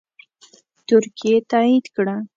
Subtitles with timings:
[0.87, 2.15] ترکیې تایید کړه